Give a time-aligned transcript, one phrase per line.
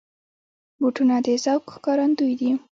[0.79, 2.51] بوټونه د ذوق ښکارندوی دي.